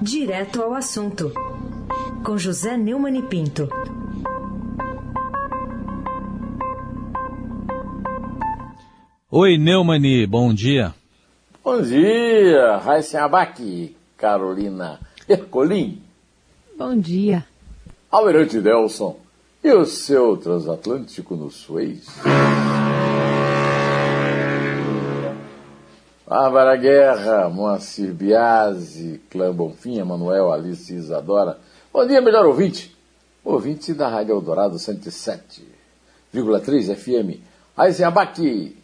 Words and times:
Direto 0.00 0.62
ao 0.62 0.74
assunto, 0.74 1.32
com 2.24 2.38
José 2.38 2.76
Neumann 2.76 3.18
e 3.18 3.22
Pinto. 3.22 3.68
Oi, 9.30 9.58
Neumani, 9.58 10.26
bom 10.26 10.54
dia. 10.54 10.94
Bom 11.62 11.82
dia, 11.82 12.78
Raíssa 12.78 13.22
Abac, 13.24 13.94
Carolina 14.16 14.98
Ercolim. 15.28 16.00
Bom 16.78 16.96
dia. 16.96 17.44
Almirante 18.10 18.60
Delson 18.60 19.18
e 19.62 19.70
o 19.70 19.84
seu 19.84 20.36
transatlântico 20.36 21.36
no 21.36 21.50
Suez. 21.50 22.06
Bárbara 26.28 26.76
Guerra, 26.76 27.48
Moacir 27.48 28.12
Biasi, 28.12 29.18
Clã 29.30 29.50
Bonfim, 29.50 29.98
Emanuel, 29.98 30.52
Alice 30.52 30.92
Isadora. 30.92 31.58
Bom 31.90 32.06
dia, 32.06 32.20
melhor 32.20 32.44
ouvinte. 32.44 32.94
Ouvinte 33.42 33.94
da 33.94 34.08
Rádio 34.08 34.34
Eldorado 34.34 34.76
107,3 34.76 36.94
FM. 36.94 37.40
Abac, 38.06 38.76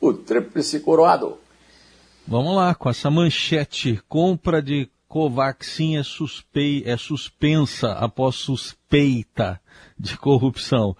o 0.00 0.12
tríplice 0.12 0.78
coroado. 0.78 1.36
Vamos 2.28 2.54
lá, 2.54 2.72
com 2.76 2.88
essa 2.88 3.10
manchete. 3.10 4.00
Compra 4.08 4.62
de 4.62 4.88
Covaxin 5.08 5.96
é, 5.96 6.04
suspei, 6.04 6.84
é 6.86 6.96
suspensa 6.96 7.90
após 7.94 8.36
suspeita 8.36 9.60
de 9.98 10.16
corrupção. 10.16 10.96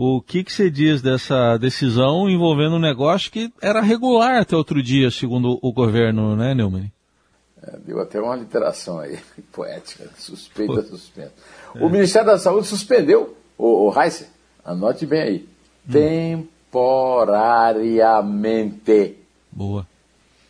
O 0.00 0.22
que, 0.22 0.44
que 0.44 0.52
você 0.52 0.70
diz 0.70 1.02
dessa 1.02 1.56
decisão 1.56 2.30
envolvendo 2.30 2.76
um 2.76 2.78
negócio 2.78 3.32
que 3.32 3.52
era 3.60 3.80
regular 3.80 4.40
até 4.40 4.54
outro 4.54 4.80
dia, 4.80 5.10
segundo 5.10 5.58
o 5.60 5.72
governo, 5.72 6.36
né, 6.36 6.54
Neumann? 6.54 6.92
É, 7.60 7.76
deu 7.78 8.00
até 8.00 8.20
uma 8.20 8.36
literação 8.36 9.00
aí, 9.00 9.18
poética, 9.50 10.08
suspeita, 10.16 10.82
suspensa. 10.82 11.32
É. 11.74 11.84
O 11.84 11.90
Ministério 11.90 12.28
da 12.28 12.38
Saúde 12.38 12.68
suspendeu, 12.68 13.36
o, 13.58 13.88
o 13.88 14.00
Heiss, 14.00 14.24
anote 14.64 15.04
bem 15.04 15.20
aí, 15.20 15.48
hum. 15.88 16.46
temporariamente. 16.70 19.18
Boa. 19.50 19.84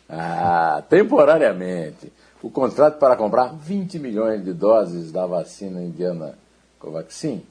Ah, 0.07 0.83
temporariamente 0.87 2.13
o 2.43 2.51
contrato 2.51 2.99
para 2.99 3.15
comprar 3.15 3.47
20 3.47 3.97
milhões 3.97 4.45
de 4.45 4.53
doses 4.53 5.11
da 5.11 5.25
vacina 5.25 5.81
indiana 5.81 6.37
Covaxin. 6.77 7.41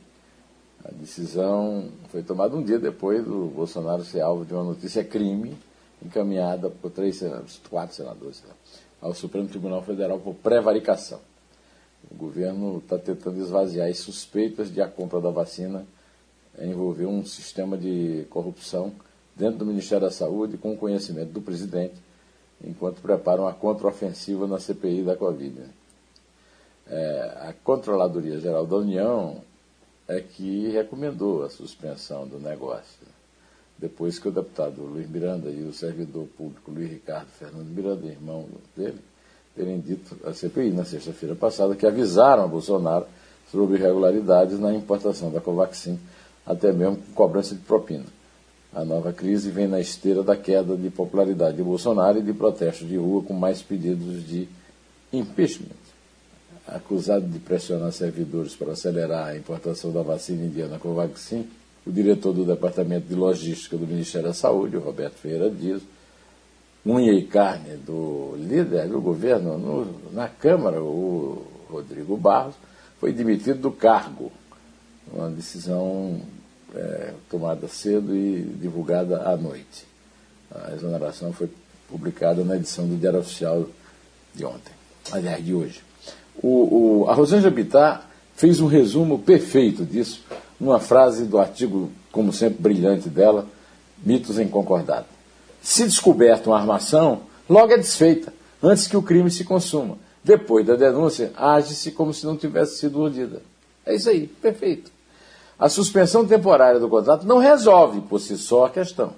A 0.84 0.92
decisão 0.92 1.88
foi 2.10 2.22
tomada 2.22 2.56
um 2.56 2.62
dia 2.62 2.78
depois 2.78 3.24
do 3.24 3.46
Bolsonaro 3.46 4.04
ser 4.04 4.20
alvo 4.20 4.44
de 4.44 4.54
uma 4.54 4.64
notícia 4.64 5.04
crime 5.04 5.56
encaminhada 6.04 6.70
por 6.70 6.90
três 6.90 7.16
senadores, 7.16 7.60
quatro 7.68 7.94
senadores, 7.94 8.42
né, 8.42 8.54
ao 9.00 9.14
Supremo 9.14 9.48
Tribunal 9.48 9.82
Federal 9.82 10.18
por 10.20 10.34
prevaricação. 10.34 11.20
O 12.10 12.14
governo 12.14 12.78
está 12.78 12.96
tentando 12.96 13.40
esvaziar 13.40 13.88
as 13.88 13.98
suspeitas 13.98 14.72
de 14.72 14.80
a 14.80 14.88
compra 14.88 15.20
da 15.20 15.30
vacina 15.30 15.84
envolver 16.60 17.06
um 17.06 17.24
sistema 17.24 17.76
de 17.76 18.26
corrupção 18.30 18.92
dentro 19.36 19.58
do 19.58 19.66
Ministério 19.66 20.06
da 20.06 20.10
Saúde 20.10 20.56
com 20.56 20.72
o 20.72 20.76
conhecimento 20.76 21.32
do 21.32 21.40
presidente 21.40 21.94
enquanto 22.64 23.00
preparam 23.00 23.46
a 23.46 23.52
contraofensiva 23.52 24.46
na 24.46 24.58
CPI 24.58 25.02
da 25.02 25.16
Covid. 25.16 25.60
Né? 25.60 25.68
É, 26.88 27.48
a 27.48 27.54
Controladoria 27.62 28.40
Geral 28.40 28.66
da 28.66 28.76
União 28.76 29.40
é 30.08 30.20
que 30.20 30.68
recomendou 30.70 31.44
a 31.44 31.50
suspensão 31.50 32.26
do 32.26 32.38
negócio, 32.38 33.06
depois 33.76 34.18
que 34.18 34.26
o 34.26 34.32
deputado 34.32 34.82
Luiz 34.82 35.08
Miranda 35.08 35.50
e 35.50 35.62
o 35.62 35.72
servidor 35.72 36.26
público 36.36 36.70
Luiz 36.70 36.90
Ricardo 36.90 37.28
Fernando 37.38 37.66
Miranda, 37.66 38.06
irmão 38.06 38.46
dele, 38.74 38.98
terem 39.54 39.78
dito 39.78 40.16
à 40.24 40.32
CPI 40.32 40.70
na 40.70 40.84
sexta-feira 40.84 41.34
passada 41.34 41.76
que 41.76 41.86
avisaram 41.86 42.44
a 42.44 42.48
Bolsonaro 42.48 43.06
sobre 43.52 43.76
irregularidades 43.76 44.58
na 44.58 44.74
importação 44.74 45.30
da 45.30 45.40
Covaxin, 45.40 45.98
até 46.46 46.72
mesmo 46.72 46.96
com 46.96 47.12
cobrança 47.12 47.54
de 47.54 47.60
propina. 47.60 48.06
A 48.72 48.84
nova 48.84 49.12
crise 49.12 49.50
vem 49.50 49.66
na 49.66 49.80
esteira 49.80 50.22
da 50.22 50.36
queda 50.36 50.76
de 50.76 50.90
popularidade 50.90 51.56
de 51.56 51.62
Bolsonaro 51.62 52.18
e 52.18 52.22
de 52.22 52.32
protestos 52.32 52.88
de 52.88 52.96
rua 52.96 53.22
com 53.22 53.32
mais 53.32 53.62
pedidos 53.62 54.26
de 54.26 54.48
impeachment. 55.12 55.77
Acusado 56.68 57.26
de 57.26 57.38
pressionar 57.38 57.92
servidores 57.92 58.54
para 58.54 58.72
acelerar 58.72 59.28
a 59.28 59.36
importação 59.36 59.90
da 59.90 60.02
vacina 60.02 60.44
indiana 60.44 60.78
Covaxin, 60.78 61.48
o 61.86 61.90
diretor 61.90 62.34
do 62.34 62.44
Departamento 62.44 63.08
de 63.08 63.14
Logística 63.14 63.76
do 63.76 63.86
Ministério 63.86 64.28
da 64.28 64.34
Saúde, 64.34 64.76
Roberto 64.76 65.14
Ferreira 65.14 65.50
Dias, 65.50 65.80
unha 66.84 67.12
e 67.12 67.24
carne 67.24 67.76
do 67.76 68.34
líder 68.36 68.86
do 68.88 69.00
governo 69.00 69.56
no, 69.56 70.12
na 70.12 70.28
Câmara, 70.28 70.82
o 70.82 71.46
Rodrigo 71.70 72.16
Barros, 72.18 72.54
foi 73.00 73.12
demitido 73.12 73.60
do 73.60 73.72
cargo. 73.72 74.30
Uma 75.10 75.30
decisão 75.30 76.20
é, 76.74 77.14
tomada 77.30 77.66
cedo 77.66 78.14
e 78.14 78.42
divulgada 78.42 79.22
à 79.22 79.36
noite. 79.36 79.86
A 80.50 80.74
exoneração 80.74 81.32
foi 81.32 81.48
publicada 81.88 82.44
na 82.44 82.56
edição 82.56 82.86
do 82.86 82.96
Diário 82.96 83.20
Oficial 83.20 83.66
de 84.34 84.44
ontem, 84.44 84.72
aliás, 85.10 85.42
de 85.42 85.54
hoje. 85.54 85.87
O, 86.42 87.02
o, 87.02 87.08
a 87.08 87.14
Rosângela 87.14 87.50
Bittar 87.50 88.08
fez 88.36 88.60
um 88.60 88.66
resumo 88.66 89.18
perfeito 89.18 89.84
disso, 89.84 90.22
numa 90.60 90.78
frase 90.78 91.24
do 91.24 91.38
artigo, 91.38 91.90
como 92.12 92.32
sempre, 92.32 92.62
brilhante 92.62 93.08
dela, 93.08 93.46
Mitos 94.04 94.38
em 94.38 94.48
Concordado. 94.48 95.06
Se 95.60 95.84
descoberta 95.84 96.48
uma 96.48 96.58
armação, 96.58 97.22
logo 97.48 97.72
é 97.72 97.76
desfeita, 97.76 98.32
antes 98.62 98.86
que 98.86 98.96
o 98.96 99.02
crime 99.02 99.30
se 99.30 99.44
consuma. 99.44 99.98
Depois 100.22 100.66
da 100.66 100.76
denúncia, 100.76 101.32
age-se 101.36 101.90
como 101.90 102.14
se 102.14 102.26
não 102.26 102.36
tivesse 102.36 102.78
sido 102.78 103.00
urdida. 103.00 103.42
É 103.84 103.94
isso 103.94 104.08
aí, 104.08 104.26
perfeito. 104.26 104.90
A 105.58 105.68
suspensão 105.68 106.24
temporária 106.24 106.78
do 106.78 106.88
contrato 106.88 107.26
não 107.26 107.38
resolve 107.38 108.00
por 108.02 108.20
si 108.20 108.38
só 108.38 108.66
a 108.66 108.70
questão. 108.70 109.14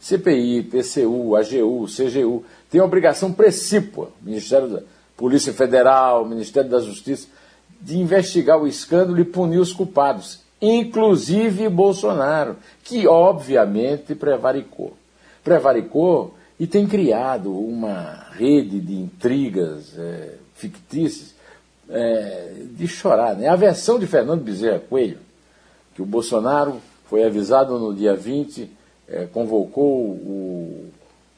CPI, 0.00 0.64
TCU, 0.64 1.36
AGU, 1.36 1.86
CGU 1.86 2.44
têm 2.70 2.80
obrigação 2.80 3.32
precípua, 3.32 4.10
Ministério 4.22 4.68
da 4.68 4.82
Polícia 5.16 5.52
Federal, 5.52 6.24
Ministério 6.24 6.70
da 6.70 6.80
Justiça, 6.80 7.28
de 7.80 7.98
investigar 7.98 8.60
o 8.60 8.66
escândalo 8.66 9.18
e 9.20 9.24
punir 9.24 9.58
os 9.58 9.72
culpados, 9.72 10.40
inclusive 10.60 11.68
Bolsonaro, 11.68 12.56
que 12.82 13.06
obviamente 13.06 14.14
prevaricou. 14.14 14.94
Prevaricou 15.42 16.34
e 16.58 16.66
tem 16.66 16.86
criado 16.86 17.52
uma 17.52 18.26
rede 18.32 18.80
de 18.80 18.94
intrigas 18.94 19.92
é, 19.98 20.34
fictícias 20.54 21.34
é, 21.88 22.54
de 22.70 22.88
chorar. 22.88 23.36
Né? 23.36 23.48
A 23.48 23.56
versão 23.56 23.98
de 23.98 24.06
Fernando 24.06 24.42
Bezerra 24.42 24.78
Coelho 24.78 25.18
que 25.94 26.02
o 26.02 26.06
Bolsonaro 26.06 26.80
foi 27.06 27.24
avisado 27.24 27.78
no 27.78 27.94
dia 27.94 28.14
20, 28.14 28.68
é, 29.08 29.26
convocou 29.26 30.10
o 30.10 30.86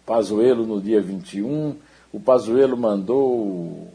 Pazuello 0.06 0.66
no 0.66 0.80
dia 0.80 1.00
21, 1.00 1.76
o 2.12 2.20
Pazuello 2.20 2.76
mandou 2.76 3.90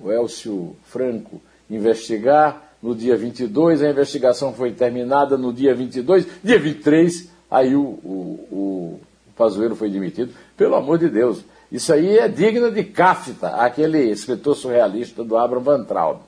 o 0.00 0.10
Elcio 0.10 0.76
Franco 0.84 1.40
investigar 1.70 2.62
no 2.82 2.94
dia 2.94 3.16
22, 3.16 3.82
a 3.82 3.90
investigação 3.90 4.52
foi 4.52 4.72
terminada 4.72 5.38
no 5.38 5.52
dia 5.52 5.74
22, 5.74 6.26
dia 6.42 6.58
23, 6.58 7.30
aí 7.50 7.74
o, 7.74 7.80
o, 7.80 8.48
o 8.52 9.00
Pazuello 9.34 9.74
foi 9.74 9.88
demitido. 9.88 10.34
Pelo 10.54 10.74
amor 10.74 10.98
de 10.98 11.08
Deus, 11.08 11.42
isso 11.72 11.92
aí 11.92 12.18
é 12.18 12.28
digno 12.28 12.70
de 12.70 12.84
Kafta, 12.84 13.48
aquele 13.48 14.10
escritor 14.10 14.54
surrealista 14.54 15.24
do 15.24 15.36
Abraham 15.36 15.62
Van 15.62 15.84
Traub. 15.84 16.20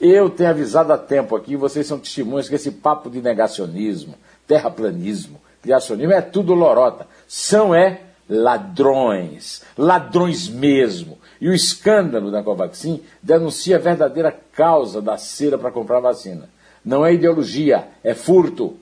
Eu 0.00 0.28
tenho 0.28 0.50
avisado 0.50 0.92
há 0.92 0.98
tempo 0.98 1.36
aqui, 1.36 1.54
vocês 1.54 1.86
são 1.86 2.00
testemunhas 2.00 2.48
que 2.48 2.56
esse 2.56 2.72
papo 2.72 3.08
de 3.08 3.22
negacionismo, 3.22 4.16
terraplanismo, 4.46 5.40
criacionismo 5.62 6.12
é 6.12 6.20
tudo 6.20 6.52
lorota. 6.52 7.06
São 7.28 7.72
é 7.72 8.00
ladrões, 8.28 9.62
ladrões 9.76 10.48
mesmo. 10.48 11.18
E 11.40 11.48
o 11.48 11.54
escândalo 11.54 12.30
da 12.30 12.42
Covaxin 12.42 13.02
denuncia 13.22 13.76
a 13.76 13.80
verdadeira 13.80 14.32
causa 14.52 15.02
da 15.02 15.16
cera 15.16 15.58
para 15.58 15.72
comprar 15.72 16.00
vacina. 16.00 16.48
Não 16.84 17.04
é 17.04 17.12
ideologia, 17.12 17.88
é 18.02 18.14
furto. 18.14 18.76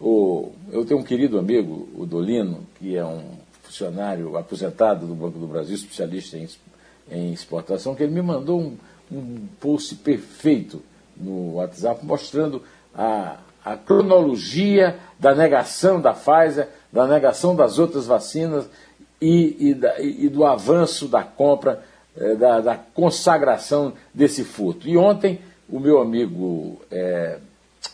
O, 0.00 0.52
eu 0.72 0.84
tenho 0.84 1.00
um 1.00 1.04
querido 1.04 1.38
amigo, 1.38 1.88
o 1.94 2.04
Dolino, 2.04 2.66
que 2.78 2.96
é 2.96 3.04
um 3.04 3.22
funcionário 3.62 4.36
aposentado 4.36 5.06
do 5.06 5.14
Banco 5.14 5.38
do 5.38 5.46
Brasil, 5.46 5.74
especialista 5.74 6.36
em, 6.36 6.48
em 7.10 7.32
exportação, 7.32 7.94
que 7.94 8.02
ele 8.02 8.12
me 8.12 8.22
mandou 8.22 8.60
um, 8.60 8.76
um 9.10 9.46
post 9.60 9.94
perfeito 9.96 10.82
no 11.16 11.54
WhatsApp 11.54 12.04
mostrando 12.04 12.62
a, 12.94 13.38
a 13.64 13.76
cronologia 13.76 14.98
da 15.18 15.34
negação 15.34 16.00
da 16.00 16.12
Pfizer, 16.12 16.68
da 16.92 17.06
negação 17.06 17.56
das 17.56 17.78
outras 17.78 18.06
vacinas 18.06 18.66
e, 19.20 19.70
e, 19.70 19.74
da, 19.74 20.00
e 20.00 20.28
do 20.28 20.44
avanço 20.44 21.08
da 21.08 21.22
compra, 21.22 21.82
eh, 22.16 22.34
da, 22.34 22.60
da, 22.60 22.76
consagração 22.76 23.92
desse 24.12 24.44
furto. 24.44 24.88
E 24.88 24.96
ontem, 24.96 25.40
o 25.68 25.80
meu 25.80 26.00
amigo 26.00 26.80
é, 26.90 27.38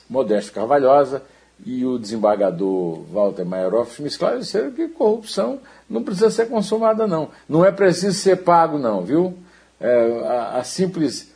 Modesto 0.08 0.52
Carvalhosa 0.52 1.22
e 1.64 1.84
o 1.86 1.98
desembargador 1.98 3.02
Walter 3.12 3.44
Maieroff 3.44 4.02
me 4.02 4.08
esclareceram 4.08 4.72
que 4.72 4.88
corrupção 4.88 5.60
não 5.88 6.02
precisa 6.02 6.30
ser 6.30 6.46
consumada, 6.46 7.06
não. 7.06 7.30
Não 7.48 7.64
é 7.64 7.70
preciso 7.70 8.18
ser 8.18 8.36
pago, 8.38 8.78
não, 8.78 9.02
viu? 9.02 9.34
É, 9.80 10.22
a, 10.26 10.58
a 10.58 10.64
simples, 10.64 11.32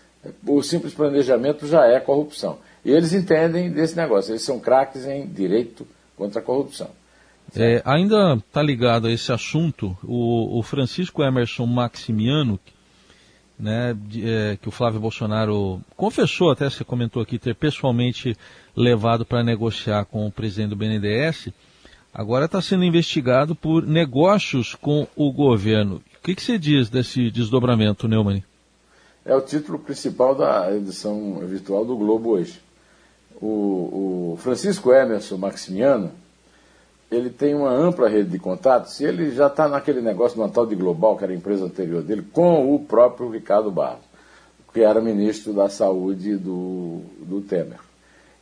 o 0.47 0.62
simples 0.62 0.94
planejamento 0.94 1.67
já 1.67 1.87
é 1.87 2.00
corrupção. 2.00 2.59
E 2.85 2.91
eles 2.91 3.12
entendem 3.12 3.71
desse 3.71 3.97
negócio, 3.97 4.33
eles 4.33 4.43
são 4.43 4.59
craques 4.59 5.06
em 5.06 5.27
direito 5.27 5.87
contra 6.17 6.41
a 6.41 6.43
corrupção. 6.43 6.88
É, 7.55 7.81
ainda 7.85 8.35
está 8.35 8.63
ligado 8.63 9.07
a 9.07 9.13
esse 9.13 9.33
assunto 9.33 9.97
o, 10.03 10.59
o 10.59 10.63
Francisco 10.63 11.23
Emerson 11.23 11.67
Maximiano, 11.67 12.59
né, 13.59 13.97
de, 13.97 14.29
é, 14.29 14.57
que 14.61 14.69
o 14.69 14.73
Flávio 14.73 15.01
Bolsonaro 15.01 15.81
confessou, 15.97 16.51
até 16.51 16.69
você 16.69 16.85
comentou 16.85 17.23
aqui, 17.23 17.39
ter 17.39 17.55
pessoalmente 17.55 18.37
levado 18.77 19.25
para 19.25 19.43
negociar 19.43 20.05
com 20.05 20.27
o 20.27 20.33
presidente 20.33 20.71
do 20.71 20.77
BNDES, 20.77 21.49
agora 22.13 22.45
está 22.47 22.61
sendo 22.61 22.85
investigado 22.85 23.55
por 23.55 23.87
negócios 23.87 24.75
com 24.75 25.07
o 25.17 25.33
governo. 25.33 26.03
O 26.19 26.23
que, 26.23 26.35
que 26.35 26.43
você 26.43 26.59
diz 26.59 26.91
desse 26.91 27.31
desdobramento, 27.31 28.09
Neumann? 28.09 28.43
É 29.25 29.35
o 29.35 29.41
título 29.41 29.79
principal 29.79 30.35
da 30.35 30.75
edição 30.75 31.39
virtual 31.47 31.85
do 31.85 31.97
Globo 31.97 32.31
hoje. 32.31 32.61
O, 33.41 34.33
o 34.33 34.39
Francisco 34.39 34.93
Emerson 34.93 35.37
Maximiano, 35.37 36.13
ele 37.17 37.31
tem 37.31 37.55
uma 37.55 37.71
ampla 37.71 38.09
rede 38.09 38.31
de 38.31 38.39
contatos 38.39 39.01
ele 39.01 39.31
já 39.31 39.47
está 39.47 39.69
naquele 39.69 40.01
negócio 40.01 40.37
do 40.37 40.49
tal 40.51 40.67
de 40.67 40.75
Global, 40.75 41.17
que 41.17 41.25
era 41.25 41.33
a 41.33 41.37
empresa 41.37 41.65
anterior 41.65 42.03
dele, 42.03 42.23
com 42.33 42.75
o 42.75 42.79
próprio 42.81 43.31
Ricardo 43.31 43.71
Barros, 43.71 44.05
que 44.73 44.81
era 44.81 45.01
ministro 45.01 45.53
da 45.53 45.69
Saúde 45.69 46.37
do, 46.37 47.01
do 47.23 47.41
Temer. 47.41 47.81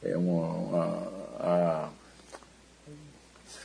É 0.02 0.16
uma, 0.16 0.46
uma 0.46 1.08
a 1.40 1.88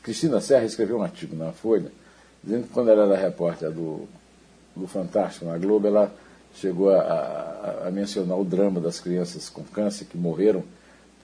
Cristina 0.04 0.40
Serra 0.40 0.66
escreveu 0.66 0.98
um 0.98 1.04
artigo 1.04 1.36
na 1.36 1.52
Folha, 1.52 1.92
dizendo 2.44 2.68
que 2.68 2.74
quando 2.74 2.90
ela 2.90 3.04
era 3.04 3.18
repórter 3.18 3.72
do, 3.72 4.08
do 4.76 4.88
Fantástico 4.88 5.46
na 5.46 5.58
Globo, 5.58 5.88
ela 5.88 6.12
chegou 6.54 6.90
a, 6.90 7.02
a, 7.02 7.88
a 7.88 7.92
mencionar 7.92 8.40
o 8.40 8.44
drama 8.44 8.80
das 8.80 9.00
crianças 9.00 9.50
com 9.50 9.64
câncer 9.64 10.06
que 10.06 10.18
morreram 10.18 10.64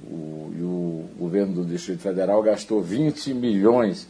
o, 0.03 0.51
e 0.57 0.61
o 0.61 1.09
governo 1.17 1.53
do 1.53 1.65
Distrito 1.65 2.01
Federal 2.01 2.41
gastou 2.41 2.81
20 2.81 3.33
milhões 3.33 4.07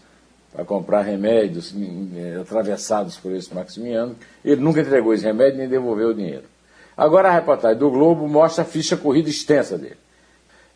para 0.51 0.63
comprar 0.63 1.01
remédios 1.01 1.73
eh, 2.15 2.39
atravessados 2.41 3.17
por 3.17 3.31
esse 3.33 3.53
Maximiano. 3.53 4.15
Ele 4.43 4.61
nunca 4.61 4.79
entregou 4.79 5.13
esse 5.13 5.25
remédio 5.25 5.57
nem 5.57 5.67
devolveu 5.67 6.09
o 6.09 6.13
dinheiro. 6.13 6.45
Agora 6.95 7.29
a 7.29 7.33
reportagem 7.33 7.77
do 7.77 7.91
Globo 7.91 8.27
mostra 8.27 8.63
a 8.63 8.65
ficha 8.65 8.95
corrida 8.95 9.29
extensa 9.29 9.77
dele. 9.77 9.97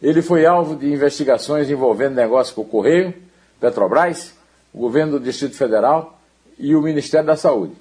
Ele 0.01 0.21
foi 0.21 0.45
alvo 0.45 0.75
de 0.75 0.91
investigações 0.91 1.69
envolvendo 1.69 2.15
negócios 2.15 2.53
com 2.53 2.61
o 2.61 2.65
Correio, 2.65 3.13
Petrobras, 3.59 4.33
o 4.73 4.79
governo 4.79 5.13
do 5.13 5.19
Distrito 5.19 5.55
Federal 5.55 6.19
e 6.57 6.75
o 6.75 6.81
Ministério 6.81 7.27
da 7.27 7.35
Saúde. 7.35 7.73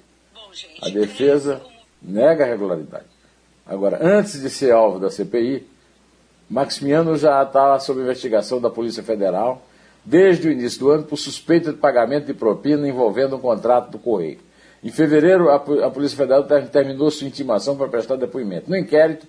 A 0.81 0.89
defesa 0.89 1.61
nega 2.01 2.43
a 2.43 2.47
regularidade. 2.47 3.05
Agora, 3.65 3.99
antes 4.01 4.41
de 4.41 4.49
ser 4.49 4.71
alvo 4.71 4.99
da 4.99 5.09
CPI, 5.09 5.67
Maximiano 6.49 7.15
já 7.15 7.43
estava 7.43 7.79
sob 7.79 8.01
investigação 8.01 8.59
da 8.59 8.69
Polícia 8.69 9.03
Federal 9.03 9.61
desde 10.03 10.47
o 10.47 10.51
início 10.51 10.79
do 10.79 10.89
ano 10.89 11.03
por 11.03 11.17
suspeita 11.17 11.71
de 11.71 11.77
pagamento 11.77 12.25
de 12.25 12.33
propina 12.33 12.87
envolvendo 12.87 13.35
um 13.35 13.39
contrato 13.39 13.91
do 13.91 13.99
Correio. 13.99 14.39
Em 14.83 14.89
fevereiro, 14.89 15.49
a, 15.49 15.59
Polícia 15.59 16.17
Federal 16.17 16.43
terminou 16.71 17.11
sua 17.11 17.27
intimação 17.27 17.75
para 17.75 17.87
prestar 17.89 18.15
depoimento. 18.15 18.69
No 18.69 18.77
inquérito, 18.77 19.27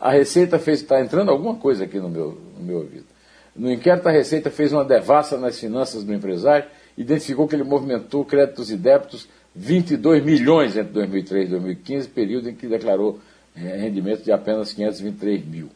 a 0.00 0.10
Receita 0.10 0.58
fez. 0.58 0.80
Está 0.80 1.00
entrando 1.00 1.30
alguma 1.30 1.54
coisa 1.54 1.84
aqui 1.84 1.98
no 1.98 2.08
meu, 2.08 2.36
no 2.58 2.64
meu 2.64 2.78
ouvido. 2.78 3.06
No 3.54 3.70
inquérito, 3.70 4.08
a 4.08 4.10
Receita 4.10 4.50
fez 4.50 4.72
uma 4.72 4.84
devassa 4.84 5.38
nas 5.38 5.58
finanças 5.58 6.02
do 6.02 6.12
empresário, 6.12 6.68
identificou 6.98 7.46
que 7.46 7.54
ele 7.54 7.64
movimentou 7.64 8.24
créditos 8.24 8.70
e 8.70 8.76
débitos 8.76 9.28
22 9.54 10.24
milhões 10.24 10.76
entre 10.76 10.92
2003 10.92 11.46
e 11.46 11.50
2015, 11.50 12.08
período 12.08 12.50
em 12.50 12.54
que 12.54 12.66
declarou 12.66 13.18
eh, 13.56 13.76
rendimento 13.76 14.24
de 14.24 14.32
apenas 14.32 14.72
523 14.72 15.44
mil. 15.46 15.68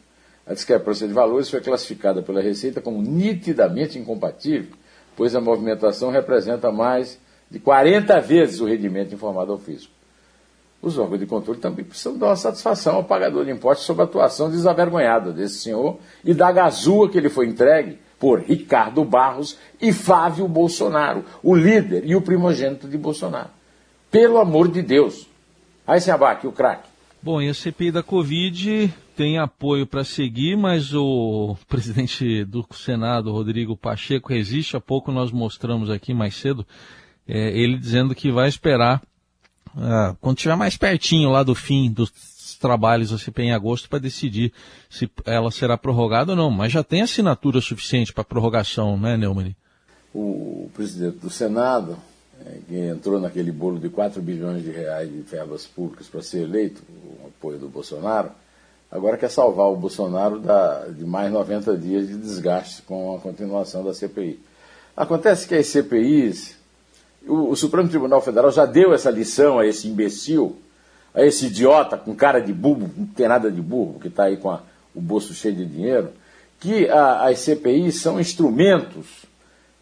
A 0.47 0.53
discrepância 0.53 1.09
de 1.09 1.15
valores 1.15 1.49
foi 1.49 1.61
classificada 1.61 2.23
pela 2.23 2.43
Receita 2.43 2.81
como 2.81 3.01
nitidamente 3.01 3.99
incompatível, 3.99 4.73
pois 5.17 5.35
a 5.35 5.41
movimentação 5.41 6.11
representa 6.11 6.71
mais 6.71 7.19
de 7.51 7.59
40 7.59 8.21
vezes 8.21 8.61
o 8.61 8.67
rendimento 8.67 9.15
informado 9.15 9.53
ao 9.53 9.59
fisco. 9.59 9.93
Os 10.83 10.99
órgãos 10.99 11.21
de 11.21 11.27
controle 11.27 11.59
também 11.59 11.83
precisam 11.83 12.19
dar 12.19 12.27
uma 12.27 12.37
satisfação 12.37 12.97
ao 12.97 13.05
pagador 13.05 13.47
de 13.47 13.51
impostos 13.51 13.87
sobre 13.87 14.03
a 14.03 14.05
atuação 14.05 14.51
desavergonhada 14.51 15.33
desse 15.33 15.61
senhor 15.61 15.99
e 16.23 16.35
da 16.35 16.53
gazua 16.53 17.09
que 17.09 17.17
ele 17.17 17.31
foi 17.31 17.47
entregue 17.47 17.99
por 18.19 18.41
Ricardo 18.41 19.03
Barros 19.03 19.57
e 19.81 19.93
Flávio 19.93 20.47
Bolsonaro, 20.47 21.25
o 21.43 21.55
líder 21.55 22.05
e 22.05 22.15
o 22.15 22.21
primogênito 22.21 22.87
de 22.87 22.99
Bolsonaro. 22.99 23.49
Pelo 24.11 24.39
amor 24.39 24.69
de 24.69 24.83
Deus. 24.83 25.27
Aí 25.87 26.01
se 26.01 26.11
abaque 26.11 26.47
o 26.47 26.53
craque. 26.53 26.94
Bom, 27.25 27.41
e 27.41 27.49
a 27.49 27.55
CPI 27.55 27.91
da 27.91 28.03
Covid 28.03 28.93
tem 29.17 29.39
apoio 29.39 29.87
para 29.87 30.05
seguir, 30.05 30.59
mas 30.59 30.93
o 30.93 31.57
presidente 31.67 32.45
do 32.45 32.63
Senado, 32.75 33.33
Rodrigo 33.33 33.75
Pacheco, 33.75 34.29
resiste. 34.29 34.77
Há 34.77 34.81
pouco 34.81 35.11
nós 35.11 35.33
mostramos 35.33 35.89
aqui 35.89 36.13
mais 36.13 36.35
cedo, 36.35 36.67
é, 37.27 37.59
ele 37.59 37.79
dizendo 37.79 38.15
que 38.15 38.31
vai 38.31 38.47
esperar, 38.47 39.03
uh, 39.75 40.15
quando 40.21 40.37
estiver 40.37 40.55
mais 40.55 40.77
pertinho 40.77 41.31
lá 41.31 41.43
do 41.43 41.55
fim 41.55 41.91
dos 41.91 42.11
trabalhos 42.61 43.09
da 43.09 43.17
CPI 43.17 43.45
em 43.45 43.53
agosto, 43.53 43.89
para 43.89 44.01
decidir 44.01 44.53
se 44.91 45.11
ela 45.25 45.51
será 45.51 45.79
prorrogada 45.79 46.33
ou 46.33 46.37
não. 46.37 46.51
Mas 46.51 46.73
já 46.73 46.85
tem 46.85 47.01
assinatura 47.01 47.59
suficiente 47.63 48.13
para 48.13 48.23
prorrogação, 48.23 48.99
né, 48.99 49.17
Neumann? 49.17 49.57
O 50.13 50.69
presidente 50.75 51.21
do 51.21 51.31
Senado, 51.31 51.97
que 52.67 52.79
entrou 52.79 53.21
naquele 53.21 53.53
bolo 53.53 53.79
de 53.79 53.89
4 53.89 54.21
bilhões 54.21 54.63
de 54.63 54.71
reais 54.71 55.11
de 55.11 55.21
verbas 55.21 55.67
públicas 55.67 56.07
para 56.07 56.23
ser 56.23 56.43
eleito, 56.43 56.83
o 56.89 57.29
apoio 57.29 57.59
do 57.59 57.69
Bolsonaro, 57.69 58.31
agora 58.91 59.17
quer 59.17 59.31
salvar 59.31 59.67
o 59.67 59.77
Bolsonaro 59.77 60.39
da, 60.39 60.87
de 60.87 61.05
mais 61.05 61.33
90 61.33 61.77
dias 61.77 62.09
de 62.09 62.17
desgaste 62.17 62.83
com 62.83 63.15
a 63.15 63.19
continuação 63.19 63.85
da 63.85 63.95
CPI. 63.95 64.41
Acontece 64.97 65.47
que 65.47 65.55
as 65.55 65.67
CPIs, 65.67 66.57
o, 67.27 67.51
o, 67.51 67.57
Supremo 67.57 67.89
Tribunal 67.89 68.21
Federal 68.21 68.51
já 68.51 68.67
deu 68.67 68.95
essa 68.95 69.11
lição 69.11 69.59
a 69.59 69.67
esse 69.67 69.89
imbecil, 69.89 70.57
a 71.15 71.23
esse 71.23 71.47
idiota 71.47 71.97
com 71.97 72.15
cara 72.15 72.41
de 72.41 72.53
burro, 72.53 72.91
não 72.97 73.07
tem 73.07 73.29
nada 73.29 73.51
de 73.51 73.61
burro, 73.61 73.99
que 73.99 74.09
está 74.09 74.25
aí 74.25 74.37
com 74.37 74.51
a, 74.51 74.63
o 74.95 75.01
bolso 75.01 75.35
cheio 75.35 75.55
de 75.55 75.67
dinheiro, 75.67 76.11
que 76.61 76.89
a, 76.89 77.29
as 77.29 77.41
CPIs 77.41 78.01
são 78.01 78.21
instrumentos 78.21 79.25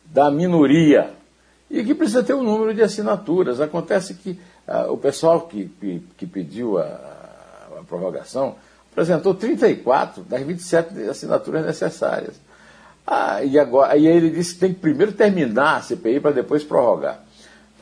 da 0.06 0.30
minoria 0.30 1.10
e 1.72 1.82
que 1.82 1.94
precisa 1.94 2.22
ter 2.22 2.34
um 2.34 2.42
número 2.42 2.74
de 2.74 2.82
assinaturas. 2.82 3.58
Acontece 3.58 4.12
que 4.14 4.38
a, 4.68 4.92
o 4.92 4.98
pessoal 4.98 5.40
que, 5.42 5.70
que, 5.80 6.02
que 6.18 6.26
pediu 6.26 6.78
a, 6.78 6.84
a 6.84 7.82
prorrogação 7.88 8.56
apresentou 8.92 9.34
34 9.34 10.22
das 10.24 10.42
27 10.42 11.08
assinaturas 11.08 11.64
necessárias. 11.64 12.34
Ah, 13.06 13.42
e, 13.42 13.58
agora, 13.58 13.96
e 13.96 14.06
aí 14.06 14.16
ele 14.16 14.30
disse 14.30 14.54
que 14.54 14.60
tem 14.60 14.74
que 14.74 14.80
primeiro 14.80 15.12
terminar 15.12 15.78
a 15.78 15.82
CPI 15.82 16.20
para 16.20 16.30
depois 16.32 16.62
prorrogar. 16.62 17.20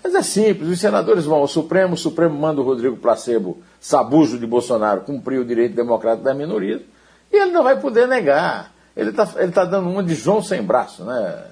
Mas 0.02 0.14
é 0.14 0.22
simples, 0.22 0.70
os 0.70 0.80
senadores 0.80 1.24
vão 1.24 1.38
ao 1.38 1.48
Supremo, 1.48 1.94
o 1.94 1.98
Supremo 1.98 2.38
manda 2.38 2.60
o 2.60 2.64
Rodrigo 2.64 2.96
Placebo, 2.96 3.58
sabujo 3.78 4.38
de 4.38 4.46
Bolsonaro, 4.46 5.02
cumprir 5.02 5.38
o 5.38 5.44
direito 5.44 5.74
democrático 5.74 6.24
da 6.24 6.32
minoria, 6.32 6.80
e 7.30 7.36
ele 7.36 7.50
não 7.50 7.62
vai 7.62 7.78
poder 7.78 8.08
negar. 8.08 8.72
Ele 8.96 9.10
está 9.10 9.28
ele 9.36 9.52
tá 9.52 9.64
dando 9.64 9.90
uma 9.90 10.02
de 10.02 10.14
João 10.14 10.42
sem 10.42 10.62
braço, 10.62 11.04
né, 11.04 11.44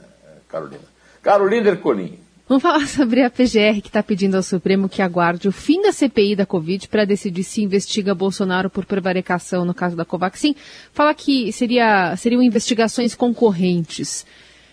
Carolina? 0.48 0.84
Carolina 1.22 1.68
Ercolim. 1.68 2.27
Vamos 2.48 2.62
falar 2.62 2.86
sobre 2.88 3.22
a 3.22 3.28
PGR 3.28 3.82
que 3.82 3.88
está 3.88 4.02
pedindo 4.02 4.34
ao 4.34 4.42
Supremo 4.42 4.88
que 4.88 5.02
aguarde 5.02 5.46
o 5.46 5.52
fim 5.52 5.82
da 5.82 5.92
CPI 5.92 6.34
da 6.34 6.46
Covid 6.46 6.88
para 6.88 7.04
decidir 7.04 7.44
se 7.44 7.62
investiga 7.62 8.14
Bolsonaro 8.14 8.70
por 8.70 8.86
prevaricação 8.86 9.66
no 9.66 9.74
caso 9.74 9.94
da 9.94 10.04
Covaxin. 10.04 10.56
Fala 10.92 11.12
que 11.12 11.52
seria, 11.52 12.16
seriam 12.16 12.42
investigações 12.42 13.14
concorrentes. 13.14 14.22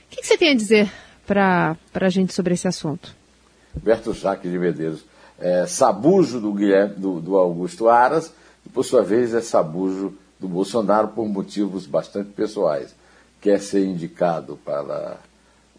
O 0.07 0.15
que, 0.15 0.21
que 0.21 0.27
você 0.27 0.37
tem 0.37 0.51
a 0.51 0.55
dizer 0.55 0.89
para 1.27 1.75
a 1.93 2.09
gente 2.09 2.33
sobre 2.33 2.53
esse 2.53 2.65
assunto? 2.65 3.13
Berto 3.75 4.13
Jacques 4.13 4.49
de 4.49 4.57
Medeiros, 4.57 5.03
é, 5.37 5.65
sabujo 5.65 6.39
do, 6.39 6.53
Guilherme, 6.53 6.95
do, 6.95 7.19
do 7.19 7.35
Augusto 7.35 7.89
Aras, 7.89 8.33
e 8.65 8.69
por 8.69 8.85
sua 8.85 9.03
vez 9.03 9.33
é 9.33 9.41
sabujo 9.41 10.13
do 10.39 10.47
Bolsonaro 10.47 11.09
por 11.09 11.27
motivos 11.27 11.85
bastante 11.85 12.29
pessoais. 12.29 12.95
Quer 13.41 13.59
ser 13.59 13.85
indicado 13.85 14.57
para 14.63 15.17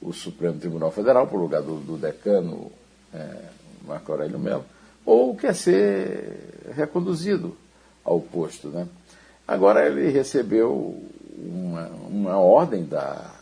o 0.01 0.13
Supremo 0.13 0.59
Tribunal 0.59 0.91
Federal, 0.91 1.27
por 1.27 1.41
lugar 1.41 1.63
do, 1.63 1.81
do 1.81 1.97
decano 1.97 2.71
é, 3.13 3.37
Marco 3.87 4.13
Aurélio 4.13 4.39
Mello, 4.39 4.65
ou 5.05 5.35
quer 5.37 5.55
ser 5.55 6.73
reconduzido 6.75 7.57
ao 8.05 8.21
posto. 8.21 8.69
Né? 8.69 8.87
Agora 9.47 9.87
ele 9.87 10.11
recebeu 10.11 11.03
uma, 11.39 11.87
uma 12.09 12.39
ordem 12.39 12.85
da 12.85 13.35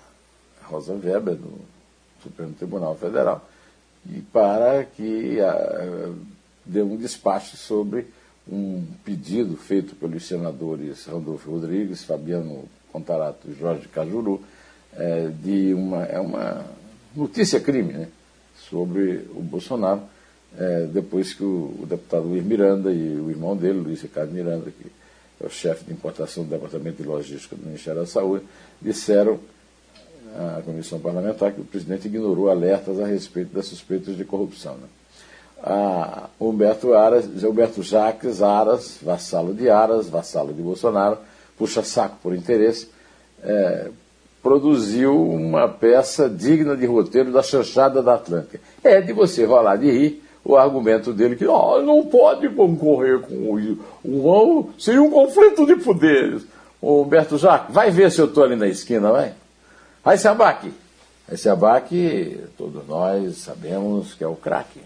Rosa 0.64 0.92
Weber, 0.94 1.34
do 1.34 1.60
Supremo 2.22 2.52
Tribunal 2.54 2.94
Federal, 2.96 3.46
e 4.06 4.20
para 4.20 4.84
que 4.84 5.40
a, 5.40 6.12
dê 6.64 6.82
um 6.82 6.96
despacho 6.96 7.56
sobre 7.56 8.06
um 8.46 8.84
pedido 9.04 9.56
feito 9.56 9.94
pelos 9.94 10.26
senadores 10.26 11.06
Randolfo 11.06 11.50
Rodrigues, 11.50 12.04
Fabiano 12.04 12.64
Contarato 12.92 13.48
e 13.50 13.54
Jorge 13.54 13.88
Cajuru, 13.88 14.42
é, 14.96 15.30
de 15.42 15.74
uma, 15.74 16.04
é 16.04 16.20
uma 16.20 16.64
notícia 17.14 17.60
crime 17.60 17.92
né, 17.92 18.08
sobre 18.68 19.26
o 19.34 19.40
Bolsonaro, 19.40 20.02
é, 20.58 20.86
depois 20.92 21.34
que 21.34 21.42
o, 21.42 21.74
o, 21.80 21.86
deputado 21.86 22.28
Luiz 22.28 22.44
Miranda 22.44 22.92
e 22.92 23.16
o 23.16 23.30
irmão 23.30 23.56
dele, 23.56 23.80
Luiz 23.80 24.02
Ricardo 24.02 24.32
Miranda, 24.32 24.70
que 24.70 24.90
é 25.42 25.46
o 25.46 25.50
chefe 25.50 25.84
de 25.84 25.92
importação 25.92 26.44
do 26.44 26.50
Departamento 26.50 27.02
de 27.02 27.08
Logística 27.08 27.56
do 27.56 27.66
Ministério 27.66 28.00
da 28.00 28.06
Saúde, 28.06 28.44
disseram 28.80 29.38
à 30.36 30.62
comissão 30.62 30.98
parlamentar 30.98 31.52
que 31.52 31.60
o 31.60 31.64
presidente 31.64 32.08
ignorou 32.08 32.50
alertas 32.50 33.00
a 33.00 33.06
respeito 33.06 33.52
das 33.54 33.66
suspeitas 33.66 34.16
de 34.16 34.24
corrupção. 34.24 34.76
Né? 34.76 34.86
A 35.62 36.28
Humberto, 36.40 36.92
Aras, 36.94 37.26
Humberto 37.42 37.82
Jacques 37.82 38.42
Aras, 38.42 38.98
vassalo 39.02 39.54
de 39.54 39.68
Aras, 39.68 40.08
vassalo 40.08 40.52
de 40.52 40.62
Bolsonaro, 40.62 41.18
puxa 41.56 41.82
saco 41.82 42.18
por 42.22 42.34
interesse, 42.34 42.88
é, 43.42 43.90
produziu 44.44 45.18
uma 45.18 45.66
peça 45.66 46.28
digna 46.28 46.76
de 46.76 46.84
roteiro 46.84 47.32
da 47.32 47.42
chanchada 47.42 48.02
da 48.02 48.14
Atlântica. 48.14 48.60
É 48.84 49.00
de 49.00 49.10
você 49.14 49.46
rolar 49.46 49.76
de 49.76 49.90
rir 49.90 50.22
o 50.44 50.54
argumento 50.54 51.14
dele 51.14 51.34
que 51.34 51.46
oh, 51.46 51.80
não 51.80 52.04
pode 52.04 52.50
concorrer 52.50 53.20
com 53.20 53.34
o, 53.34 53.80
o, 54.04 54.70
seria 54.78 55.02
um 55.02 55.10
conflito 55.10 55.64
de 55.64 55.76
poderes. 55.76 56.46
O 56.78 57.00
Humberto 57.00 57.38
Jacques, 57.38 57.74
vai 57.74 57.90
ver 57.90 58.10
se 58.10 58.20
eu 58.20 58.26
estou 58.26 58.44
ali 58.44 58.54
na 58.54 58.68
esquina, 58.68 59.10
vai. 59.10 59.32
Vai 60.04 60.18
se 60.18 60.28
abaque. 60.28 60.70
Vai 61.26 61.38
se 61.38 61.48
abaque, 61.48 62.38
todos 62.58 62.86
nós 62.86 63.38
sabemos 63.38 64.12
que 64.12 64.22
é 64.22 64.28
o 64.28 64.36
craque. 64.36 64.80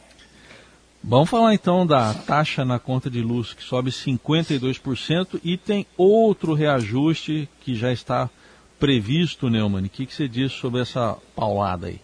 Vamos 1.03 1.29
falar 1.29 1.53
então 1.53 1.85
da 1.85 2.15
taxa 2.15 2.65
na 2.65 2.79
conta 2.79 3.11
de 3.11 3.21
luz 3.21 3.53
que 3.55 3.65
sobe 3.65 3.91
52% 3.91 5.41
e 5.43 5.57
tem 5.57 5.85
outro 5.97 6.55
reajuste 6.55 7.49
que 7.61 7.75
já 7.75 7.93
está 7.93 8.31
previsto, 8.79 9.49
Neumann. 9.49 9.87
O 9.87 9.91
que, 9.91 10.07
que 10.07 10.15
você 10.15 10.29
diz 10.29 10.53
sobre 10.53 10.81
essa 10.81 11.17
paulada 11.35 11.89
aí? 11.89 12.01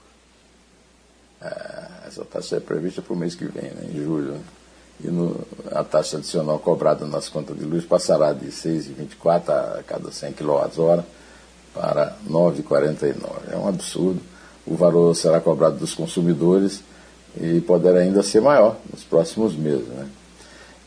É, 1.41 1.85
essa 2.07 2.25
taxa 2.25 2.57
é 2.57 2.61
prevista 2.61 3.03
para 3.03 3.13
o 3.13 3.17
mês 3.17 3.35
que 3.35 3.45
vem, 3.45 3.71
né, 3.71 3.91
em 3.93 4.03
julho. 4.03 4.37
E 5.03 5.09
no, 5.09 5.41
a 5.73 5.83
taxa 5.83 6.19
adicional 6.19 6.59
cobrada 6.59 7.07
nas 7.07 7.29
contas 7.29 7.59
de 7.59 7.65
luz 7.65 7.85
passará 7.85 8.33
de 8.33 8.47
6,24 8.47 9.51
a 9.79 9.83
cada 9.83 10.11
100 10.11 10.33
kWh 10.33 11.03
para 11.75 12.17
9,49. 12.29 13.53
É 13.53 13.57
um 13.57 13.69
absurdo. 13.69 14.21
O 14.67 14.77
valor 14.77 15.15
será 15.15 15.41
cobrado 15.41 15.77
dos 15.77 15.95
consumidores 15.95 16.83
e 17.39 17.61
poderá 17.61 17.99
ainda 17.99 18.23
ser 18.23 18.41
maior 18.41 18.77
nos 18.91 19.03
próximos 19.03 19.55
meses. 19.55 19.87
Né? 19.89 20.09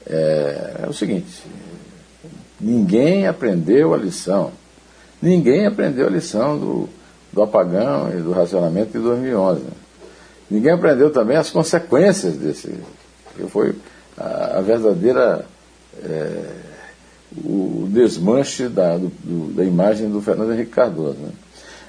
É, 0.08 0.82
é 0.84 0.90
o 0.90 0.94
seguinte: 0.94 1.44
ninguém 2.60 3.28
aprendeu 3.28 3.94
a 3.94 3.98
lição. 3.98 4.52
Ninguém 5.22 5.66
aprendeu 5.66 6.08
a 6.08 6.10
lição 6.10 6.58
do, 6.58 6.90
do 7.34 7.42
apagão 7.42 8.12
e 8.12 8.22
do 8.22 8.32
racionamento 8.32 8.92
de 8.92 9.00
2011. 9.00 9.62
Né? 9.62 9.70
Ninguém 10.50 10.72
aprendeu 10.72 11.10
também 11.10 11.38
as 11.38 11.50
consequências 11.50 12.36
desse. 12.36 12.74
Que 13.36 13.48
foi 13.48 13.76
a, 14.18 14.58
a 14.58 14.62
verdadeira. 14.62 15.46
É, 16.04 16.68
o 17.44 17.88
desmanche 17.90 18.68
da, 18.68 18.98
do, 18.98 19.54
da 19.54 19.64
imagem 19.64 20.10
do 20.10 20.22
Fernando 20.22 20.54
Henrique 20.54 20.72
Cardoso. 20.72 21.18
Né? 21.20 21.30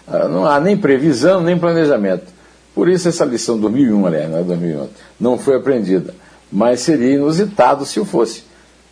Ah, 0.07 0.29
não 0.29 0.45
há 0.45 0.59
nem 0.59 0.77
previsão, 0.77 1.41
nem 1.41 1.59
planejamento. 1.59 2.27
Por 2.75 2.89
isso 2.89 3.09
essa 3.09 3.25
lição 3.25 3.57
de 3.57 3.63
2001, 3.63 4.07
aliás, 4.07 4.31
não 4.31 4.39
é 4.39 4.43
2011, 4.43 4.91
não 5.19 5.39
foi 5.39 5.57
aprendida. 5.57 6.15
Mas 6.51 6.81
seria 6.81 7.15
inusitado 7.15 7.85
se 7.85 8.01
o 8.01 8.05
fosse. 8.05 8.45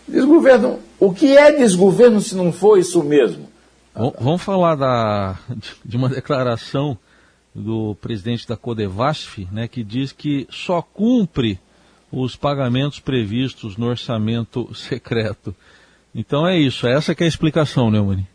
Desgoverno, 0.06 0.78
o 1.00 1.12
que 1.12 1.36
é 1.36 1.52
desgoverno 1.52 2.20
se 2.20 2.34
não 2.34 2.52
for 2.52 2.78
isso 2.78 3.02
mesmo? 3.02 3.48
Vamos 4.20 4.42
falar 4.42 4.74
da, 4.74 5.38
de 5.82 5.96
uma 5.96 6.10
declaração 6.10 6.98
do 7.54 7.94
presidente 7.94 8.46
da 8.46 8.54
Codevasf, 8.54 9.48
né, 9.50 9.66
que 9.66 9.82
diz 9.82 10.12
que 10.12 10.46
só 10.50 10.82
cumpre 10.82 11.58
os 12.12 12.36
pagamentos 12.36 13.00
previstos 13.00 13.78
no 13.78 13.86
orçamento 13.86 14.72
secreto. 14.74 15.56
Então 16.14 16.46
é 16.46 16.58
isso, 16.58 16.86
essa 16.86 17.14
que 17.14 17.22
é 17.22 17.26
a 17.26 17.28
explicação, 17.28 17.90
né, 17.90 17.98
Mani? 17.98 18.28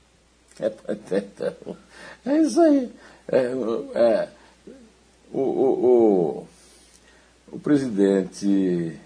É, 0.60 0.66
é, 0.66 1.54
é, 2.26 2.42
isso 2.42 2.60
aí. 2.60 2.92
É, 3.28 3.38
é, 3.94 4.30
o, 5.32 5.40
o, 5.40 5.86
o, 5.86 6.48
o, 7.54 7.60
presidente 7.60 8.98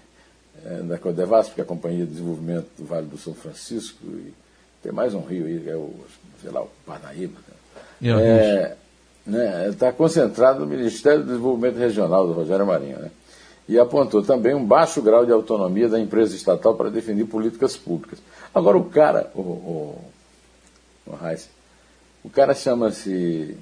é, 0.64 0.82
da 0.82 0.98
Codevasp, 0.98 1.54
que 1.54 1.60
é 1.60 1.64
a 1.64 1.66
Companhia 1.66 2.04
de 2.06 2.12
Desenvolvimento 2.12 2.68
do 2.78 2.84
Vale 2.84 3.06
do 3.06 3.18
São 3.18 3.34
Francisco, 3.34 4.04
e 4.06 4.32
tem 4.86 4.94
mais 4.94 5.14
um 5.14 5.20
rio 5.20 5.46
aí, 5.46 5.58
que 5.58 5.68
é 5.68 5.74
o, 5.74 5.92
sei 6.40 6.50
lá, 6.52 6.62
o 6.62 6.68
Parnaíba, 6.86 7.40
está 8.00 8.20
é, 8.20 8.76
né, 9.26 9.74
tá 9.76 9.92
concentrado 9.92 10.60
no 10.60 10.66
Ministério 10.66 11.24
do 11.24 11.26
Desenvolvimento 11.26 11.76
Regional 11.76 12.24
do 12.24 12.32
Rogério 12.32 12.64
Marinho, 12.64 13.00
né? 13.00 13.10
e 13.68 13.80
apontou 13.80 14.22
também 14.22 14.54
um 14.54 14.64
baixo 14.64 15.02
grau 15.02 15.26
de 15.26 15.32
autonomia 15.32 15.88
da 15.88 15.98
empresa 15.98 16.36
estatal 16.36 16.76
para 16.76 16.88
definir 16.88 17.24
políticas 17.24 17.76
públicas. 17.76 18.20
Agora, 18.54 18.78
o 18.78 18.84
cara, 18.84 19.28
o, 19.34 19.40
o, 19.40 20.04
o, 21.04 21.16
Reis, 21.16 21.50
o 22.22 22.30
cara 22.30 22.54
chama-se 22.54 23.56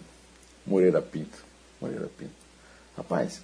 Moreira 0.66 1.00
Pinto. 1.00 1.38
Moreira 1.80 2.10
Pinto. 2.18 2.34
Rapaz, 2.98 3.40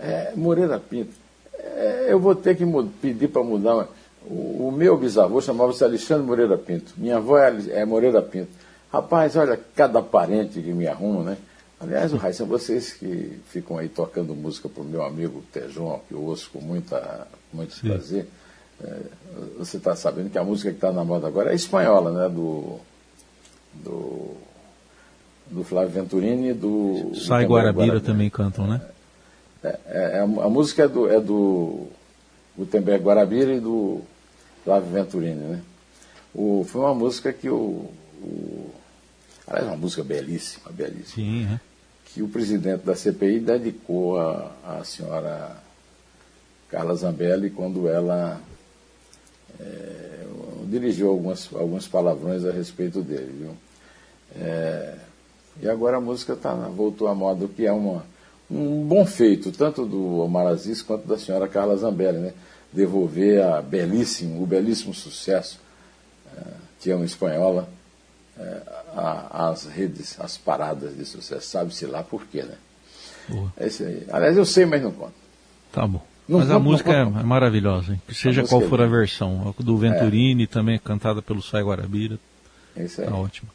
é, 0.00 0.32
Moreira 0.34 0.80
Pinto, 0.80 1.14
é, 1.56 2.06
eu 2.08 2.18
vou 2.18 2.34
ter 2.34 2.56
que 2.56 2.64
pedir 3.00 3.28
para 3.28 3.44
mudar. 3.44 3.86
O, 4.26 4.68
o, 4.68 4.72
meu 4.72 4.96
bisavô 4.96 5.40
chamava-se 5.40 5.84
Alexandre 5.84 6.26
Moreira 6.26 6.56
Pinto. 6.56 6.92
Minha 6.96 7.16
avó 7.16 7.38
é, 7.38 7.54
é 7.70 7.84
Moreira 7.84 8.22
Pinto. 8.22 8.50
Rapaz, 8.92 9.36
olha 9.36 9.58
cada 9.74 10.00
parente 10.00 10.62
que 10.62 10.72
me 10.72 10.86
arruma, 10.86 11.22
né? 11.22 11.36
Aliás, 11.80 12.12
o 12.12 12.16
Raíssa, 12.16 12.44
vocês 12.44 12.94
que 12.94 13.38
ficam 13.48 13.76
aí 13.76 13.88
tocando 13.88 14.34
música 14.34 14.68
para 14.68 14.82
o 14.82 14.86
meu 14.86 15.02
amigo 15.02 15.42
Tejon, 15.52 16.00
que 16.08 16.14
eu 16.14 16.22
ouço 16.22 16.48
com 16.50 16.60
muita, 16.60 17.26
muito 17.52 17.74
Sim. 17.74 17.88
prazer, 17.88 18.26
é, 18.82 18.96
você 19.58 19.76
está 19.76 19.94
sabendo 19.94 20.30
que 20.30 20.38
a 20.38 20.44
música 20.44 20.70
que 20.70 20.76
está 20.76 20.92
na 20.92 21.04
moda 21.04 21.26
agora 21.26 21.52
é 21.52 21.54
espanhola, 21.54 22.10
né? 22.10 22.28
Do, 22.34 22.78
do, 23.74 24.36
do 25.50 25.64
Flávio 25.64 25.90
Venturini 25.90 26.50
e 26.50 26.54
do. 26.54 27.12
Sai 27.14 27.44
Guarabira, 27.44 27.86
Guarabira 27.86 28.00
também 28.00 28.30
cantam, 28.30 28.66
né? 28.66 28.80
É, 29.62 29.68
é, 29.68 29.78
é, 30.16 30.20
a, 30.20 30.26
música 30.26 30.84
é 30.84 30.88
do, 30.88 31.10
é 31.10 31.20
do 31.20 31.86
Gutenberg 32.56 33.02
Guarabira 33.04 33.54
e 33.54 33.60
do 33.60 34.02
Flávio 34.64 34.90
Venturini, 34.90 35.40
né? 35.40 35.62
O, 36.34 36.64
foi 36.66 36.80
uma 36.80 36.94
música 36.94 37.32
que 37.32 37.48
o, 37.48 37.90
o 38.20 38.70
Aliás, 39.46 39.66
uma 39.66 39.76
música 39.76 40.02
belíssima, 40.02 40.70
belíssima. 40.70 41.06
Sim, 41.14 41.46
é. 41.52 41.60
Que 42.06 42.22
o 42.22 42.28
presidente 42.28 42.84
da 42.84 42.94
CPI 42.94 43.40
dedicou 43.40 44.18
à, 44.18 44.52
à 44.64 44.84
senhora 44.84 45.56
Carla 46.70 46.94
Zambelli 46.94 47.50
quando 47.50 47.88
ela 47.88 48.40
é, 49.60 50.26
dirigiu 50.66 51.10
algumas, 51.10 51.48
alguns 51.52 51.86
palavrões 51.86 52.44
a 52.44 52.52
respeito 52.52 53.02
dele. 53.02 53.34
Viu? 53.38 53.50
É, 54.36 54.96
e 55.60 55.68
agora 55.68 55.98
a 55.98 56.00
música 56.00 56.34
tá, 56.34 56.54
voltou 56.54 57.06
à 57.06 57.14
moda, 57.14 57.44
o 57.44 57.48
que 57.48 57.66
é 57.66 57.72
uma, 57.72 58.04
um 58.50 58.82
bom 58.86 59.04
feito, 59.04 59.52
tanto 59.52 59.84
do 59.84 60.20
Omar 60.20 60.46
Aziz 60.46 60.82
quanto 60.82 61.06
da 61.06 61.18
senhora 61.18 61.48
Carla 61.48 61.76
Zambelli, 61.76 62.18
né? 62.18 62.32
Devolver 62.74 63.42
a 63.42 63.62
belíssimo, 63.62 64.42
o 64.42 64.46
belíssimo 64.46 64.92
sucesso 64.92 65.60
é, 66.36 66.40
que 66.80 66.90
é 66.90 66.96
uma 66.96 67.04
espanhola 67.04 67.68
é, 68.36 68.62
a, 68.96 69.48
as 69.48 69.64
redes, 69.66 70.18
as 70.20 70.36
paradas 70.36 70.96
de 70.96 71.04
sucesso. 71.04 71.46
Sabe-se 71.48 71.86
lá 71.86 72.02
por 72.02 72.26
quê, 72.26 72.42
né? 72.42 72.56
Boa. 73.28 73.52
É 73.56 73.68
isso 73.68 73.84
aí. 73.84 74.04
Aliás, 74.10 74.36
eu 74.36 74.44
sei, 74.44 74.66
mas 74.66 74.82
não 74.82 74.90
conto. 74.90 75.14
Tá 75.72 75.86
bom. 75.86 76.04
Não, 76.28 76.38
mas 76.38 76.50
a 76.50 76.58
música 76.58 76.90
é, 76.90 77.00
é 77.00 77.04
maravilhosa, 77.04 77.92
hein? 77.92 78.02
seja 78.10 78.44
qual 78.44 78.62
for 78.62 78.80
a 78.80 78.86
versão. 78.86 79.54
Do 79.58 79.76
Venturini, 79.76 80.44
é. 80.44 80.46
também 80.46 80.78
cantada 80.78 81.20
pelo 81.20 81.42
Sai 81.42 81.62
Guarabira. 81.62 82.18
Isso 82.76 83.02
aí. 83.02 83.06
Tá 83.06 83.14
ótimo. 83.14 83.50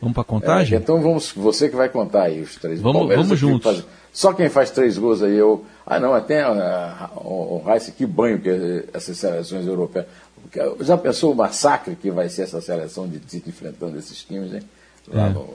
Vamos 0.00 0.14
para 0.14 0.24
contagem? 0.24 0.78
É, 0.78 0.80
então 0.80 1.00
vamos, 1.00 1.32
você 1.32 1.68
que 1.68 1.76
vai 1.76 1.88
contar 1.88 2.24
aí 2.24 2.40
os 2.40 2.56
três 2.56 2.80
Vamos, 2.80 3.06
vamos 3.14 3.38
juntos. 3.38 3.70
Faz, 3.70 3.84
só 4.12 4.32
quem 4.32 4.48
faz 4.48 4.70
três 4.70 4.96
gols 4.96 5.22
aí 5.22 5.36
eu. 5.36 5.64
Ah, 5.86 6.00
não, 6.00 6.14
até 6.14 6.44
o 6.48 7.62
Raice, 7.64 7.92
que 7.92 8.06
banho 8.06 8.40
que 8.40 8.48
essas 8.92 9.18
seleções 9.18 9.66
europeias. 9.66 10.06
Já 10.80 10.96
pensou 10.96 11.32
o 11.32 11.36
massacre 11.36 11.94
que 11.94 12.10
vai 12.10 12.28
ser 12.28 12.42
essa 12.42 12.60
seleção 12.60 13.06
de 13.06 13.20
Tite 13.20 13.50
enfrentando 13.50 13.98
esses 13.98 14.22
times, 14.24 14.54
hein? 14.54 14.62
Lá 15.08 15.26
é. 15.26 15.30
no 15.30 15.54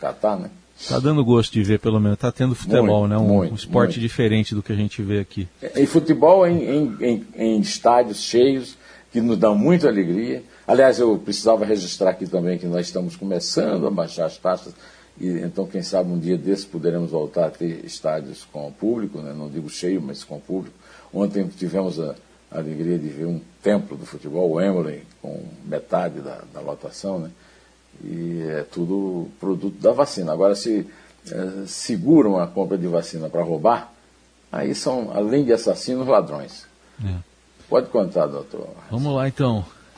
Catar, 0.00 0.36
né? 0.36 0.50
Tá 0.86 0.98
dando 1.00 1.24
gosto 1.24 1.52
de 1.52 1.62
ver, 1.62 1.80
pelo 1.80 1.98
menos. 1.98 2.18
Tá 2.18 2.30
tendo 2.30 2.54
futebol, 2.54 3.00
muito, 3.00 3.10
né? 3.10 3.18
Um, 3.18 3.26
muito, 3.26 3.52
um 3.52 3.54
esporte 3.54 3.98
muito. 3.98 4.00
diferente 4.00 4.54
do 4.54 4.62
que 4.62 4.72
a 4.72 4.76
gente 4.76 5.02
vê 5.02 5.18
aqui. 5.18 5.48
E 5.74 5.86
futebol 5.86 6.46
em, 6.46 6.62
em, 6.62 6.96
em, 7.00 7.26
em, 7.34 7.60
estádios 7.60 8.20
cheios, 8.22 8.76
que 9.12 9.20
nos 9.20 9.36
dão 9.38 9.56
muita 9.56 9.88
alegria. 9.88 10.42
Aliás, 10.68 10.98
eu 10.98 11.16
precisava 11.16 11.64
registrar 11.64 12.10
aqui 12.10 12.26
também 12.26 12.58
que 12.58 12.66
nós 12.66 12.86
estamos 12.86 13.16
começando 13.16 13.86
a 13.86 13.90
baixar 13.90 14.26
as 14.26 14.36
taxas. 14.36 14.74
E, 15.18 15.26
então, 15.38 15.66
quem 15.66 15.80
sabe 15.82 16.12
um 16.12 16.18
dia 16.18 16.36
desses 16.36 16.66
poderemos 16.66 17.10
voltar 17.10 17.46
a 17.46 17.50
ter 17.50 17.86
estádios 17.86 18.46
com 18.52 18.70
público, 18.70 19.18
né? 19.20 19.32
não 19.32 19.48
digo 19.48 19.70
cheio, 19.70 20.02
mas 20.02 20.22
com 20.22 20.38
público. 20.38 20.76
Ontem 21.12 21.48
tivemos 21.48 21.98
a, 21.98 22.14
a 22.50 22.58
alegria 22.58 22.98
de 22.98 23.08
ver 23.08 23.24
um 23.24 23.40
templo 23.62 23.96
do 23.96 24.04
futebol, 24.04 24.50
o 24.50 24.60
Emily, 24.60 25.04
com 25.22 25.42
metade 25.64 26.20
da, 26.20 26.42
da 26.52 26.60
lotação, 26.60 27.18
né? 27.18 27.30
E 28.04 28.42
é 28.42 28.62
tudo 28.70 29.26
produto 29.40 29.80
da 29.80 29.92
vacina. 29.92 30.32
Agora, 30.32 30.54
se 30.54 30.86
é, 31.32 31.66
seguram 31.66 32.38
a 32.38 32.46
compra 32.46 32.76
de 32.76 32.86
vacina 32.86 33.30
para 33.30 33.42
roubar, 33.42 33.90
aí 34.52 34.74
são, 34.74 35.10
além 35.14 35.46
de 35.46 35.52
assassinos, 35.54 36.06
ladrões. 36.06 36.66
É. 37.02 37.14
Pode 37.70 37.88
contar, 37.88 38.26
doutor. 38.26 38.68
Vamos 38.90 39.14
lá, 39.14 39.26
então. 39.26 39.64